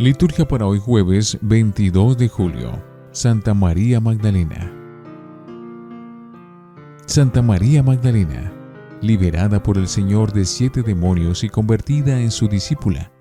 [0.00, 2.82] Liturgia para hoy jueves 22 de julio.
[3.12, 4.72] Santa María Magdalena.
[7.04, 8.50] Santa María Magdalena,
[9.02, 13.12] liberada por el Señor de siete demonios y convertida en su discípula,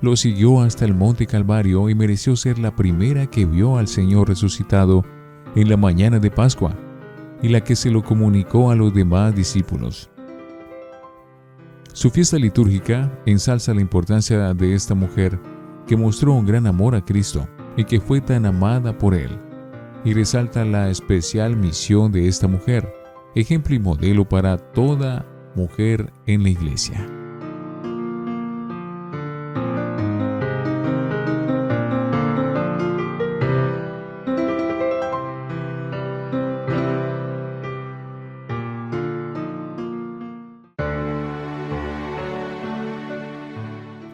[0.00, 4.28] lo siguió hasta el monte Calvario y mereció ser la primera que vio al Señor
[4.28, 5.04] resucitado
[5.60, 6.72] en la mañana de Pascua
[7.42, 10.08] y la que se lo comunicó a los demás discípulos.
[11.92, 15.40] Su fiesta litúrgica ensalza la importancia de esta mujer
[15.88, 19.36] que mostró un gran amor a Cristo y que fue tan amada por Él,
[20.04, 22.94] y resalta la especial misión de esta mujer,
[23.34, 27.17] ejemplo y modelo para toda mujer en la iglesia.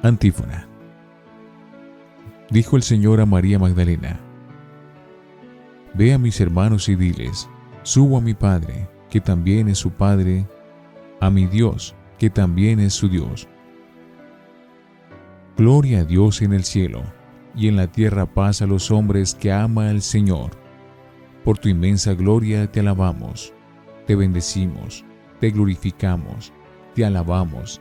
[0.05, 0.69] Antífona
[2.51, 4.21] Dijo el Señor a María Magdalena,
[5.95, 7.49] Ve a mis hermanos y diles,
[7.85, 10.47] subo a mi Padre, que también es su Padre,
[11.23, 13.49] a mi Dios, que también es su Dios.
[15.57, 17.03] Gloria a Dios en el cielo,
[17.57, 20.51] y en la tierra paz a los hombres que ama al Señor.
[21.45, 23.55] Por tu inmensa gloria te alabamos,
[24.07, 25.03] te bendecimos,
[25.41, 26.53] te glorificamos,
[26.95, 27.81] te alabamos,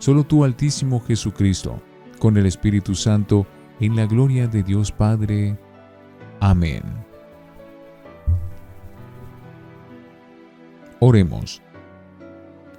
[0.00, 1.80] solo tú, Altísimo Jesucristo,
[2.18, 3.46] con el Espíritu Santo,
[3.78, 5.56] en la gloria de Dios Padre.
[6.40, 6.82] Amén.
[10.98, 11.62] Oremos.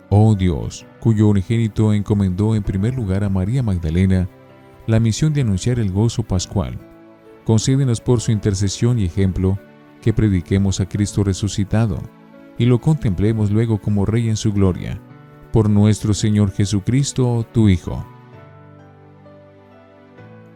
[0.09, 4.28] Oh Dios, cuyo unigénito encomendó en primer lugar a María Magdalena
[4.86, 6.78] la misión de anunciar el gozo pascual,
[7.46, 9.58] concédenos por su intercesión y ejemplo
[10.02, 11.98] que prediquemos a Cristo resucitado
[12.58, 15.02] y lo contemplemos luego como Rey en su gloria,
[15.52, 18.06] por nuestro Señor Jesucristo, tu Hijo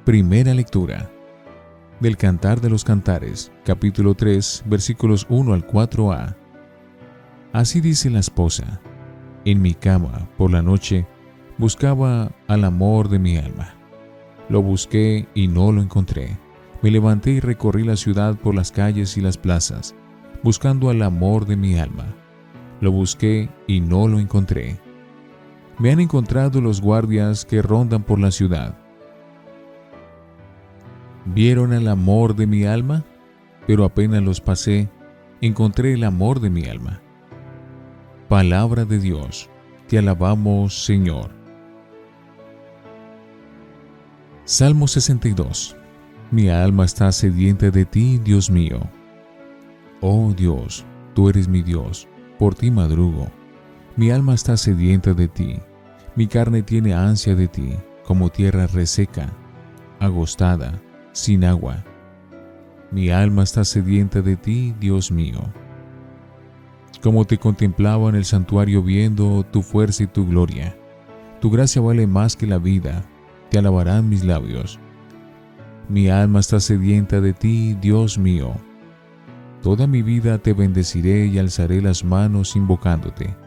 [0.05, 1.09] Primera lectura
[1.99, 6.35] del Cantar de los Cantares, capítulo 3, versículos 1 al 4a.
[7.53, 8.81] Así dice la esposa,
[9.45, 11.07] en mi cama, por la noche,
[11.57, 13.73] buscaba al amor de mi alma.
[14.47, 16.37] Lo busqué y no lo encontré.
[16.83, 19.95] Me levanté y recorrí la ciudad por las calles y las plazas,
[20.43, 22.05] buscando al amor de mi alma.
[22.79, 24.84] Lo busqué y no lo encontré.
[25.79, 28.75] Me han encontrado los guardias que rondan por la ciudad
[31.25, 33.03] ¿Vieron el amor de mi alma?
[33.65, 34.89] Pero apenas los pasé,
[35.41, 37.01] encontré el amor de mi alma.
[38.29, 39.49] Palabra de Dios,
[39.87, 41.31] te alabamos Señor.
[44.43, 45.75] Salmo 62.
[46.29, 48.79] Mi alma está sedienta de ti, Dios mío.
[50.01, 50.85] Oh Dios,
[51.15, 53.31] tú eres mi Dios, por ti madrugo.
[53.97, 55.57] Mi alma está sedienta de ti,
[56.17, 59.31] mi carne tiene ansia de ti, como tierra reseca,
[60.01, 60.81] agostada
[61.13, 61.81] sin agua.
[62.91, 65.39] Mi alma está sedienta de ti, Dios mío.
[67.01, 70.77] Como te contemplaba en el santuario viendo tu fuerza y tu gloria.
[71.39, 73.05] Tu gracia vale más que la vida,
[73.49, 74.77] te alabarán mis labios.
[75.87, 78.55] Mi alma está sedienta de ti, Dios mío.
[79.63, 83.44] Toda mi vida te bendeciré y alzaré las manos invocándote.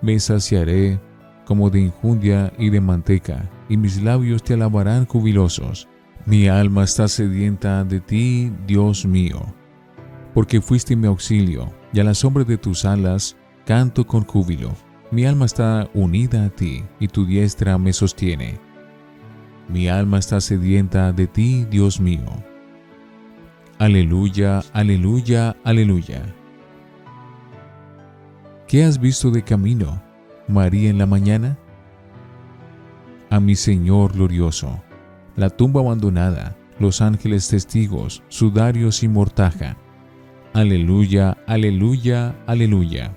[0.00, 1.00] Me saciaré
[1.44, 5.88] como de injundia y de manteca, y mis labios te alabarán jubilosos.
[6.26, 9.40] Mi alma está sedienta de ti, Dios mío,
[10.34, 14.74] porque fuiste mi auxilio, y a la sombra de tus alas canto con júbilo.
[15.10, 18.60] Mi alma está unida a ti, y tu diestra me sostiene.
[19.68, 22.26] Mi alma está sedienta de ti, Dios mío.
[23.78, 26.22] Aleluya, aleluya, aleluya.
[28.68, 30.02] ¿Qué has visto de camino,
[30.46, 31.58] María, en la mañana?
[33.30, 34.82] A mi Señor glorioso
[35.36, 39.78] la tumba abandonada, los ángeles testigos, sudarios y mortaja.
[40.52, 43.16] Aleluya, aleluya, aleluya.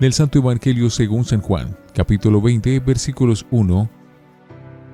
[0.00, 3.90] Del Santo Evangelio según San Juan, capítulo 20, versículos 1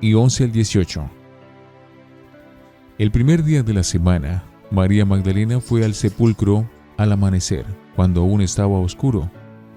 [0.01, 1.09] y 11 al 18.
[2.97, 8.41] El primer día de la semana, María Magdalena fue al sepulcro al amanecer, cuando aún
[8.41, 9.29] estaba oscuro,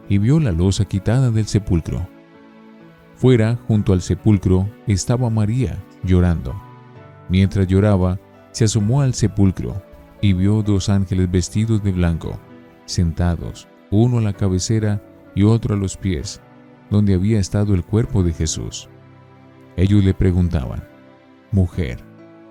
[0.09, 2.09] y vio la losa quitada del sepulcro.
[3.17, 6.55] Fuera, junto al sepulcro, estaba María, llorando.
[7.29, 8.19] Mientras lloraba,
[8.53, 9.83] se asomó al sepulcro
[10.21, 12.39] y vio dos ángeles vestidos de blanco,
[12.85, 15.03] sentados, uno a la cabecera
[15.35, 16.41] y otro a los pies,
[16.91, 18.89] donde había estado el cuerpo de Jesús.
[19.77, 20.85] Ellos le preguntaban,
[21.53, 22.03] Mujer,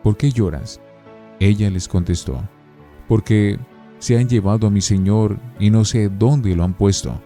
[0.03, 0.81] ¿por qué lloras?
[1.39, 2.41] Ella les contestó,
[3.07, 3.59] Porque
[3.99, 7.21] se han llevado a mi Señor y no sé dónde lo han puesto.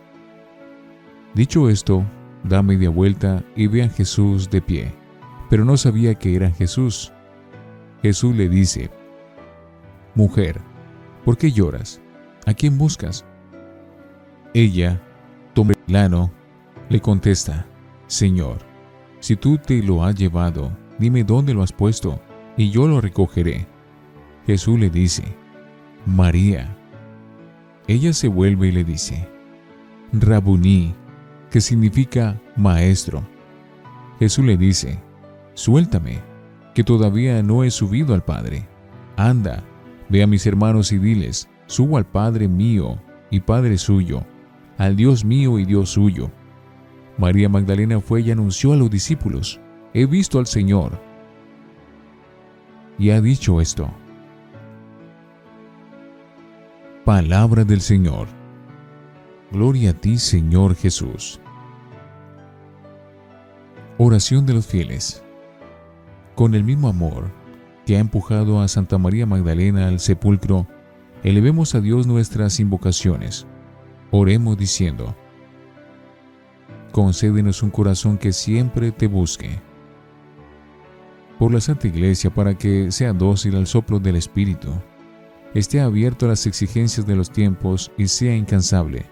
[1.33, 2.03] Dicho esto,
[2.43, 4.93] da media vuelta y ve a Jesús de pie,
[5.49, 7.11] pero no sabía que era Jesús.
[8.01, 8.89] Jesús le dice,
[10.15, 10.61] Mujer,
[11.25, 12.01] ¿por qué lloras?
[12.45, 13.25] ¿A quién buscas?
[14.53, 15.01] Ella,
[15.53, 16.31] toma el lano,
[16.89, 17.67] le contesta,
[18.07, 18.57] Señor,
[19.19, 22.19] si tú te lo has llevado, dime dónde lo has puesto,
[22.57, 23.67] y yo lo recogeré.
[24.45, 25.23] Jesús le dice,
[26.09, 26.75] María.
[27.87, 29.27] Ella se vuelve y le dice,
[30.11, 30.95] Rabuní,
[31.51, 33.23] que significa maestro.
[34.17, 34.99] Jesús le dice,
[35.53, 36.19] Suéltame,
[36.73, 38.67] que todavía no he subido al Padre.
[39.17, 39.63] Anda,
[40.09, 44.25] ve a mis hermanos y diles, subo al Padre mío y Padre suyo,
[44.77, 46.31] al Dios mío y Dios suyo.
[47.17, 49.59] María Magdalena fue y anunció a los discípulos,
[49.93, 50.99] he visto al Señor.
[52.97, 53.89] Y ha dicho esto.
[57.09, 58.27] Palabra del Señor.
[59.51, 61.41] Gloria a ti, Señor Jesús.
[63.97, 65.23] Oración de los fieles.
[66.35, 67.31] Con el mismo amor
[67.83, 70.67] que ha empujado a Santa María Magdalena al sepulcro,
[71.23, 73.47] elevemos a Dios nuestras invocaciones.
[74.11, 75.15] Oremos diciendo,
[76.91, 79.59] concédenos un corazón que siempre te busque.
[81.39, 84.75] Por la Santa Iglesia para que sea dócil al soplo del Espíritu,
[85.53, 89.05] esté abierto a las exigencias de los tiempos y sea incansable,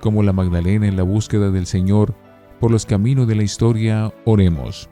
[0.00, 2.14] como la Magdalena en la búsqueda del Señor
[2.60, 4.88] por los caminos de la historia, oremos.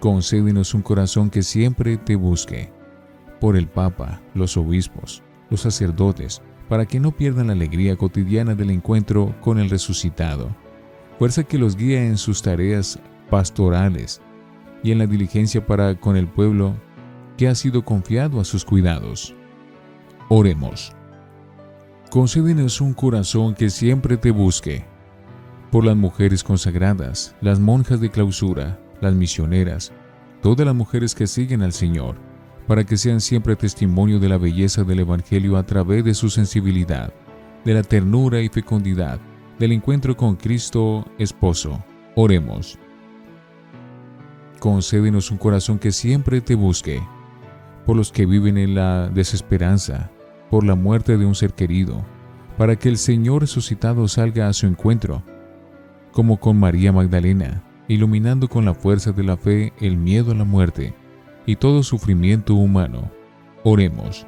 [0.00, 2.72] Concédenos un corazón que siempre te busque,
[3.40, 8.70] por el Papa, los obispos, los sacerdotes, para que no pierdan la alegría cotidiana del
[8.70, 10.54] encuentro con el resucitado.
[11.18, 12.98] Fuerza que los guíe en sus tareas
[13.30, 14.20] pastorales
[14.82, 16.74] y en la diligencia para con el pueblo
[17.36, 19.34] que ha sido confiado a sus cuidados.
[20.28, 20.92] Oremos.
[22.10, 24.84] Concédenos un corazón que siempre te busque.
[25.70, 29.92] Por las mujeres consagradas, las monjas de clausura, las misioneras,
[30.42, 32.16] todas las mujeres que siguen al Señor,
[32.66, 37.12] para que sean siempre testimonio de la belleza del Evangelio a través de su sensibilidad,
[37.64, 39.20] de la ternura y fecundidad,
[39.58, 41.84] del encuentro con Cristo esposo.
[42.14, 42.78] Oremos.
[44.58, 47.02] Concédenos un corazón que siempre te busque,
[47.86, 50.10] por los que viven en la desesperanza,
[50.50, 52.04] por la muerte de un ser querido,
[52.58, 55.22] para que el Señor resucitado salga a su encuentro,
[56.10, 60.44] como con María Magdalena, iluminando con la fuerza de la fe el miedo a la
[60.44, 60.94] muerte
[61.46, 63.10] y todo sufrimiento humano.
[63.62, 64.26] Oremos.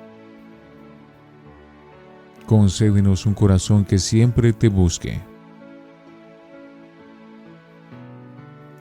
[2.46, 5.20] Concédenos un corazón que siempre te busque.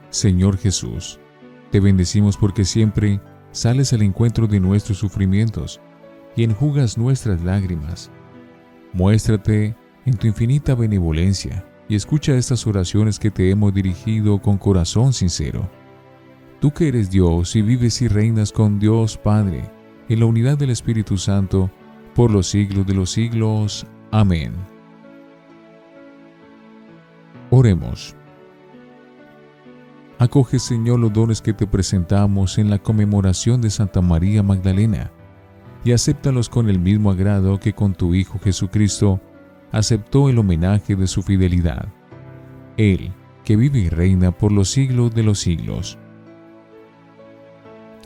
[0.10, 1.20] Señor Jesús,
[1.72, 3.20] te bendecimos porque siempre
[3.52, 5.80] sales al encuentro de nuestros sufrimientos
[6.36, 8.12] y enjugas nuestras lágrimas.
[8.94, 15.14] Muéstrate en tu infinita benevolencia y escucha estas oraciones que te hemos dirigido con corazón
[15.14, 15.70] sincero.
[16.60, 19.70] Tú que eres Dios y vives y reinas con Dios Padre,
[20.10, 21.70] en la unidad del Espíritu Santo,
[22.16, 23.86] por los siglos de los siglos.
[24.12, 24.54] Amén.
[27.50, 28.16] Oremos.
[30.20, 35.12] Acoge, Señor, los dones que te presentamos en la conmemoración de Santa María Magdalena
[35.84, 39.22] y acéptalos con el mismo agrado que con tu Hijo Jesucristo
[39.72, 41.88] aceptó el homenaje de su fidelidad.
[42.78, 43.12] Él,
[43.46, 46.00] que vive y reina por los siglos de los siglos.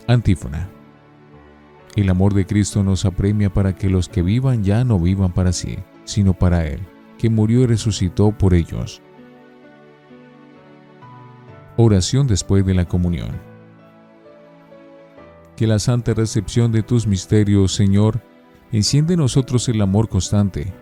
[0.06, 0.68] Antífona.
[1.96, 5.52] El amor de Cristo nos apremia para que los que vivan ya no vivan para
[5.52, 6.80] sí, sino para Él,
[7.16, 9.00] que murió y resucitó por ellos.
[11.84, 13.40] Oración después de la comunión.
[15.56, 18.22] Que la santa recepción de tus misterios, Señor,
[18.70, 20.72] enciende en nosotros el amor constante,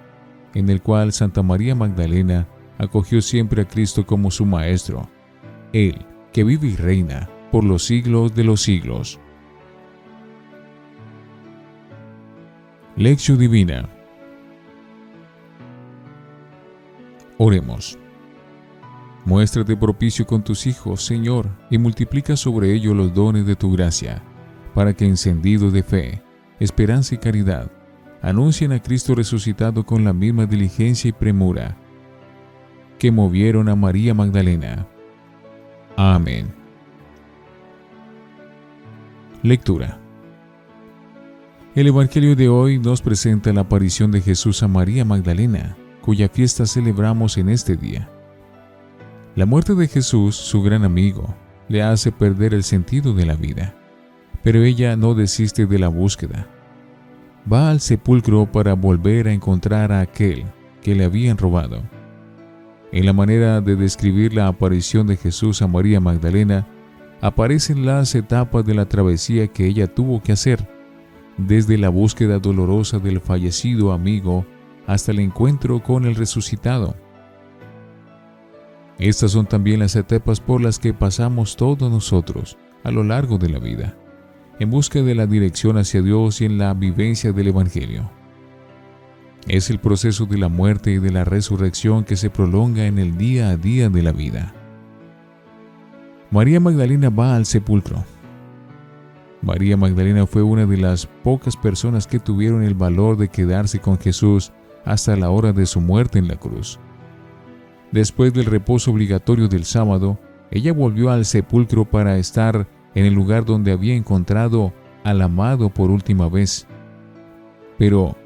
[0.53, 5.09] en el cual Santa María Magdalena acogió siempre a Cristo como su Maestro,
[5.73, 6.05] Él,
[6.35, 9.19] que vive y reina por los siglos de los siglos.
[12.97, 13.89] Lección Divina
[17.39, 17.99] Oremos.
[19.25, 24.23] Muéstrate propicio con tus hijos, Señor, y multiplica sobre ellos los dones de tu gracia,
[24.75, 26.23] para que encendidos de fe,
[26.59, 27.71] esperanza y caridad
[28.23, 31.77] anuncian a Cristo resucitado con la misma diligencia y premura
[32.99, 34.87] que movieron a María Magdalena.
[35.97, 36.53] Amén.
[39.43, 39.99] Lectura.
[41.75, 46.67] El Evangelio de hoy nos presenta la aparición de Jesús a María Magdalena, cuya fiesta
[46.67, 48.11] celebramos en este día.
[49.37, 51.35] La muerte de Jesús, su gran amigo,
[51.69, 53.77] le hace perder el sentido de la vida,
[54.43, 56.49] pero ella no desiste de la búsqueda.
[57.51, 60.45] Va al sepulcro para volver a encontrar a aquel
[60.83, 61.83] que le habían robado.
[62.91, 66.67] En la manera de describir la aparición de Jesús a María Magdalena,
[67.21, 70.69] aparecen las etapas de la travesía que ella tuvo que hacer,
[71.37, 74.45] desde la búsqueda dolorosa del fallecido amigo
[74.89, 76.97] hasta el encuentro con el resucitado.
[79.01, 83.49] Estas son también las etapas por las que pasamos todos nosotros a lo largo de
[83.49, 83.97] la vida,
[84.59, 88.11] en busca de la dirección hacia Dios y en la vivencia del Evangelio.
[89.49, 93.17] Es el proceso de la muerte y de la resurrección que se prolonga en el
[93.17, 94.53] día a día de la vida.
[96.31, 98.05] María Magdalena va al sepulcro.
[99.41, 103.99] María Magdalena fue una de las pocas personas que tuvieron el valor de quedarse con
[103.99, 104.53] Jesús
[104.85, 106.79] hasta la hora de su muerte en la cruz.
[107.93, 110.19] Después del reposo obligatorio del sábado,
[110.51, 115.91] ella volvió al sepulcro para estar en el lugar donde había encontrado al amado por
[115.91, 116.67] última vez.
[117.79, 118.17] Pero,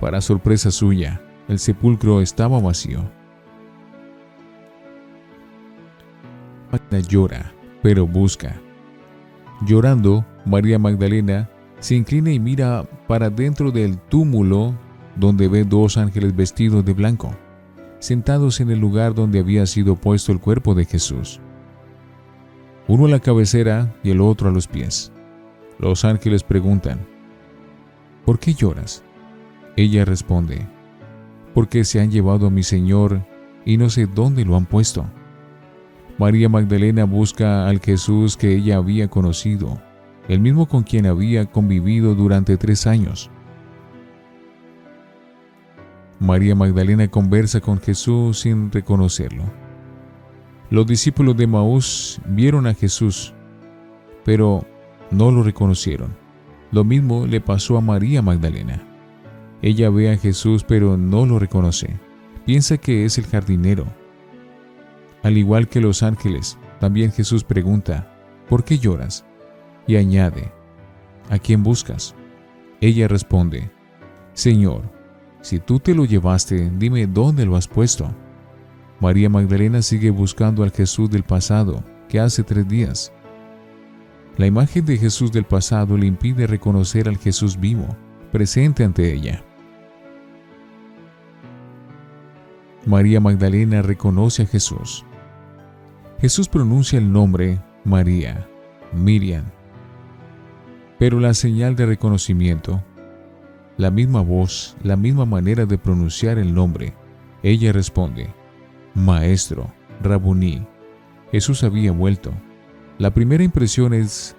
[0.00, 3.04] para sorpresa suya, el sepulcro estaba vacío.
[6.72, 7.52] Magdalena llora,
[7.82, 8.60] pero busca.
[9.64, 14.74] Llorando, María Magdalena se inclina y mira para dentro del túmulo
[15.14, 17.32] donde ve dos ángeles vestidos de blanco
[18.04, 21.40] sentados en el lugar donde había sido puesto el cuerpo de Jesús.
[22.86, 25.10] Uno a la cabecera y el otro a los pies.
[25.78, 27.00] Los ángeles preguntan,
[28.26, 29.02] ¿por qué lloras?
[29.76, 30.66] Ella responde,
[31.54, 33.24] porque se han llevado a mi Señor
[33.64, 35.06] y no sé dónde lo han puesto.
[36.18, 39.80] María Magdalena busca al Jesús que ella había conocido,
[40.28, 43.30] el mismo con quien había convivido durante tres años.
[46.20, 49.44] María Magdalena conversa con Jesús sin reconocerlo.
[50.70, 53.34] Los discípulos de Maús vieron a Jesús,
[54.24, 54.64] pero
[55.10, 56.16] no lo reconocieron.
[56.70, 58.82] Lo mismo le pasó a María Magdalena.
[59.62, 61.98] Ella ve a Jesús pero no lo reconoce.
[62.44, 63.86] Piensa que es el jardinero.
[65.22, 68.12] Al igual que los ángeles, también Jesús pregunta,
[68.48, 69.24] ¿por qué lloras?
[69.86, 70.52] Y añade,
[71.30, 72.14] ¿a quién buscas?
[72.80, 73.70] Ella responde,
[74.34, 74.82] Señor,
[75.44, 78.10] si tú te lo llevaste, dime dónde lo has puesto.
[78.98, 83.12] María Magdalena sigue buscando al Jesús del pasado, que hace tres días.
[84.38, 87.86] La imagen de Jesús del pasado le impide reconocer al Jesús vivo,
[88.32, 89.44] presente ante ella.
[92.86, 95.04] María Magdalena reconoce a Jesús.
[96.22, 98.48] Jesús pronuncia el nombre María,
[98.94, 99.44] Miriam.
[100.98, 102.82] Pero la señal de reconocimiento
[103.76, 106.94] la misma voz, la misma manera de pronunciar el nombre.
[107.42, 108.28] Ella responde,
[108.94, 110.66] Maestro, Rabuní.
[111.32, 112.32] Jesús había vuelto.
[112.98, 114.36] La primera impresión es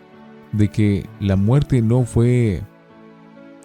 [0.53, 2.61] de que la muerte no fue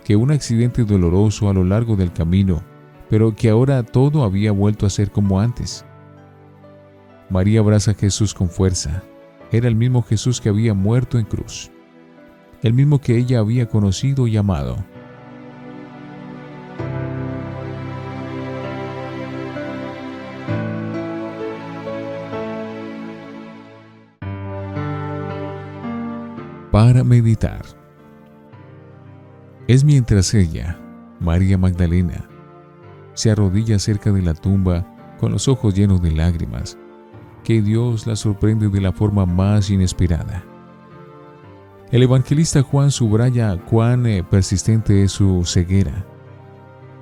[0.05, 2.63] que un accidente doloroso a lo largo del camino,
[3.09, 5.85] pero que ahora todo había vuelto a ser como antes.
[7.29, 9.05] María abraza a Jesús con fuerza.
[9.53, 11.71] Era el mismo Jesús que había muerto en cruz,
[12.63, 14.77] el mismo que ella había conocido y amado.
[26.81, 27.61] Para meditar.
[29.69, 30.81] Es mientras ella,
[31.21, 32.27] María Magdalena,
[33.13, 34.87] se arrodilla cerca de la tumba
[35.19, 36.79] con los ojos llenos de lágrimas,
[37.45, 40.43] que Dios la sorprende de la forma más inesperada.
[41.91, 46.07] El evangelista Juan subraya cuán eh, persistente es su ceguera.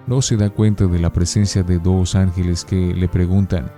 [0.09, 3.71] No se da cuenta de la presencia de dos ángeles que le preguntan,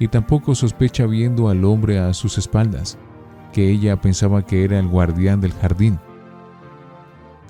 [0.00, 2.98] y tampoco sospecha viendo al hombre a sus espaldas
[3.52, 5.98] que ella pensaba que era el guardián del jardín.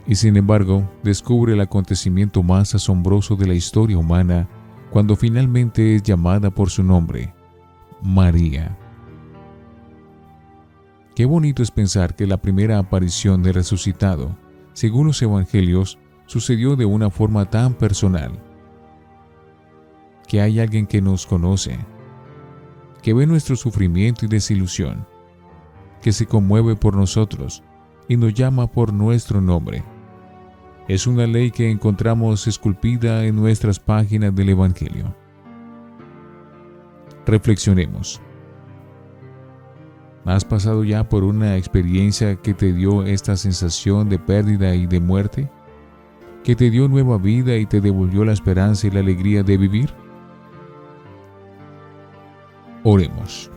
[0.06, 4.48] Y sin embargo, descubre el acontecimiento más asombroso de la historia humana
[4.90, 7.32] cuando finalmente es llamada por su nombre,
[8.02, 8.76] María.
[11.14, 14.36] Qué bonito es pensar que la primera aparición del resucitado,
[14.72, 18.32] según los evangelios, sucedió de una forma tan personal.
[20.26, 21.78] Que hay alguien que nos conoce,
[23.02, 25.06] que ve nuestro sufrimiento y desilusión,
[26.02, 27.62] que se conmueve por nosotros
[28.08, 29.84] y nos llama por nuestro nombre.
[30.88, 35.14] Es una ley que encontramos esculpida en nuestras páginas del Evangelio.
[37.26, 38.20] Reflexionemos.
[40.24, 45.00] ¿Has pasado ya por una experiencia que te dio esta sensación de pérdida y de
[45.00, 45.50] muerte?
[46.44, 49.90] ¿Que te dio nueva vida y te devolvió la esperanza y la alegría de vivir?
[52.82, 53.50] Oremos.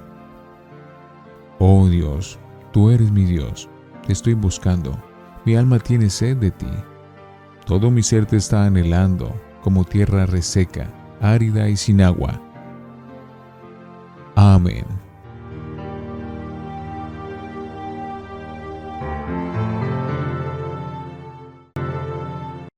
[1.65, 2.37] Oh Dios,
[2.73, 3.69] tú eres mi Dios,
[4.05, 5.01] te estoy buscando,
[5.45, 6.67] mi alma tiene sed de ti.
[7.65, 10.89] Todo mi ser te está anhelando, como tierra reseca,
[11.21, 12.41] árida y sin agua.
[14.35, 15.02] Amén.